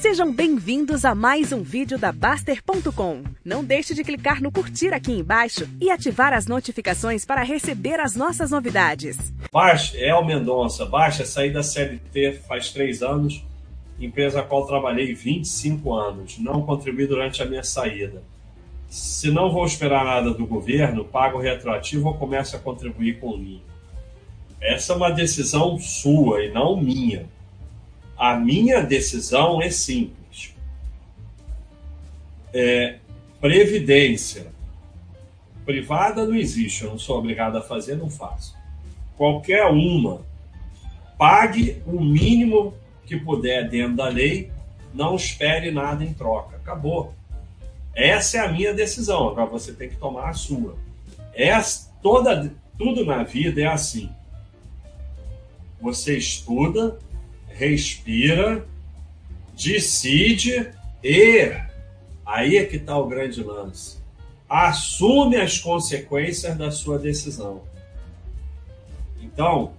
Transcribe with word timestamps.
Sejam 0.00 0.32
bem-vindos 0.32 1.04
a 1.04 1.12
mais 1.12 1.52
um 1.52 1.60
vídeo 1.60 1.98
da 1.98 2.12
Baster.com. 2.12 3.24
Não 3.44 3.64
deixe 3.64 3.94
de 3.94 4.04
clicar 4.04 4.40
no 4.40 4.52
curtir 4.52 4.94
aqui 4.94 5.10
embaixo 5.10 5.68
e 5.80 5.90
ativar 5.90 6.32
as 6.32 6.46
notificações 6.46 7.24
para 7.24 7.42
receber 7.42 7.98
as 7.98 8.14
nossas 8.14 8.52
novidades. 8.52 9.16
Baixa, 9.52 9.98
é 9.98 10.14
o 10.14 10.24
Mendonça. 10.24 10.86
Baixa, 10.86 11.26
saí 11.26 11.52
da 11.52 11.64
CLT 11.64 12.34
faz 12.46 12.70
três 12.70 13.02
anos, 13.02 13.44
empresa 13.98 14.38
a 14.38 14.44
qual 14.44 14.68
trabalhei 14.68 15.12
25 15.12 15.92
anos. 15.92 16.38
Não 16.38 16.62
contribuí 16.62 17.04
durante 17.04 17.42
a 17.42 17.44
minha 17.44 17.64
saída. 17.64 18.22
Se 18.88 19.32
não 19.32 19.50
vou 19.50 19.66
esperar 19.66 20.04
nada 20.04 20.32
do 20.32 20.46
governo, 20.46 21.04
pago 21.04 21.40
retroativo 21.40 22.06
ou 22.06 22.14
começo 22.14 22.54
a 22.54 22.60
contribuir 22.60 23.18
com 23.18 23.30
o. 23.30 23.60
Essa 24.60 24.92
é 24.92 24.96
uma 24.96 25.10
decisão 25.10 25.76
sua 25.76 26.44
e 26.44 26.52
não 26.52 26.80
minha. 26.80 27.26
A 28.18 28.36
minha 28.36 28.82
decisão 28.82 29.62
é 29.62 29.70
simples. 29.70 30.54
É, 32.52 32.96
previdência 33.40 34.48
privada 35.64 36.24
não 36.26 36.34
existe, 36.34 36.82
eu 36.82 36.90
não 36.90 36.98
sou 36.98 37.18
obrigado 37.18 37.56
a 37.56 37.62
fazer, 37.62 37.94
não 37.94 38.08
faço. 38.08 38.56
Qualquer 39.16 39.66
uma, 39.66 40.22
pague 41.18 41.82
o 41.86 42.00
mínimo 42.00 42.74
que 43.04 43.16
puder 43.16 43.68
dentro 43.68 43.96
da 43.96 44.08
lei, 44.08 44.50
não 44.94 45.14
espere 45.14 45.70
nada 45.70 46.02
em 46.02 46.14
troca. 46.14 46.56
Acabou. 46.56 47.14
Essa 47.94 48.38
é 48.38 48.40
a 48.40 48.52
minha 48.52 48.72
decisão. 48.72 49.28
Agora 49.28 49.46
você 49.46 49.72
tem 49.72 49.88
que 49.88 49.96
tomar 49.96 50.30
a 50.30 50.32
sua. 50.32 50.76
Essa, 51.34 51.90
toda, 52.02 52.52
tudo 52.78 53.04
na 53.04 53.22
vida 53.22 53.60
é 53.60 53.66
assim. 53.66 54.10
Você 55.80 56.16
estuda, 56.16 56.98
respira, 57.58 58.64
decide 59.52 60.70
e 61.02 61.52
aí 62.24 62.56
é 62.56 62.64
que 62.64 62.76
está 62.76 62.96
o 62.96 63.08
grande 63.08 63.42
lance. 63.42 63.98
Assume 64.48 65.36
as 65.36 65.58
consequências 65.58 66.56
da 66.56 66.70
sua 66.70 66.98
decisão. 66.98 67.62
Então, 69.20 69.72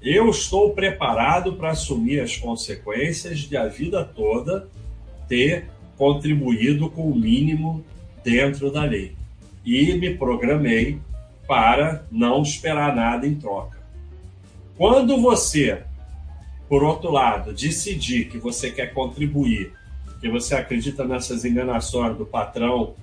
eu 0.00 0.30
estou 0.30 0.70
preparado 0.70 1.52
para 1.56 1.70
assumir 1.70 2.20
as 2.20 2.36
consequências 2.38 3.40
de 3.40 3.56
a 3.56 3.68
vida 3.68 4.02
toda 4.02 4.66
ter 5.28 5.66
contribuído 5.98 6.88
com 6.90 7.02
o 7.02 7.14
mínimo 7.14 7.84
dentro 8.24 8.72
da 8.72 8.84
lei. 8.84 9.14
E 9.64 9.92
me 9.94 10.14
programei 10.14 10.98
para 11.46 12.06
não 12.10 12.42
esperar 12.42 12.96
nada 12.96 13.26
em 13.26 13.34
troca. 13.34 13.78
Quando 14.76 15.20
você 15.20 15.82
por 16.70 16.84
outro 16.84 17.10
lado, 17.10 17.52
decidir 17.52 18.28
que 18.28 18.38
você 18.38 18.70
quer 18.70 18.94
contribuir, 18.94 19.72
que 20.20 20.28
você 20.28 20.54
acredita 20.54 21.04
nessas 21.04 21.44
enganações 21.44 22.16
do 22.16 22.24
patrão, 22.24 22.94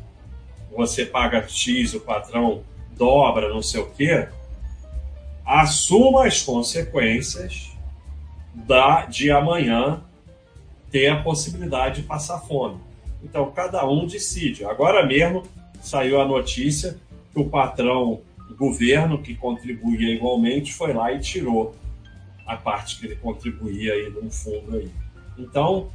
você 0.74 1.06
paga 1.06 1.46
X, 1.46 1.94
o 1.94 2.00
patrão 2.00 2.64
dobra, 2.96 3.50
não 3.50 3.62
sei 3.62 3.82
o 3.82 3.88
quê, 3.88 4.30
assuma 5.46 6.26
as 6.26 6.42
consequências 6.42 7.74
da, 8.54 9.06
de 9.06 9.30
amanhã 9.32 10.02
ter 10.90 11.10
a 11.10 11.22
possibilidade 11.22 12.04
de 12.04 12.08
passar 12.08 12.40
fome. 12.40 12.80
Então, 13.22 13.52
cada 13.52 13.86
um 13.86 14.08
decide. 14.08 14.64
Agora 14.64 15.06
mesmo 15.06 15.44
saiu 15.82 16.22
a 16.22 16.26
notícia 16.26 16.98
que 17.34 17.42
o 17.42 17.50
patrão, 17.50 18.22
o 18.50 18.56
governo 18.56 19.22
que 19.22 19.36
contribuía 19.36 20.16
igualmente, 20.16 20.74
foi 20.74 20.94
lá 20.94 21.12
e 21.12 21.20
tirou 21.20 21.76
a 22.48 22.56
parte 22.56 22.98
que 22.98 23.06
ele 23.06 23.16
contribuía 23.18 23.94
aí 23.94 24.10
num 24.10 24.32
fundo 24.32 24.78
aí. 24.78 24.90
Então, 25.38 25.92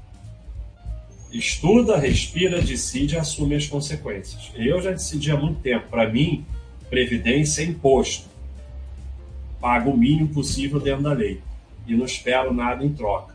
estuda, 1.32 1.96
respira, 1.96 2.60
decide 2.60 3.14
e 3.14 3.18
assume 3.18 3.56
as 3.56 3.66
consequências. 3.66 4.52
Eu 4.54 4.80
já 4.80 4.90
decidi 4.90 5.30
há 5.30 5.36
muito 5.36 5.60
tempo. 5.60 5.88
Para 5.88 6.08
mim, 6.08 6.44
previdência 6.90 7.62
é 7.62 7.64
imposto. 7.64 8.28
Pago 9.60 9.90
o 9.90 9.96
mínimo 9.96 10.28
possível 10.28 10.78
dentro 10.78 11.04
da 11.04 11.12
lei. 11.12 11.40
E 11.86 11.94
não 11.94 12.04
espero 12.04 12.52
nada 12.52 12.84
em 12.84 12.92
troca. 12.92 13.34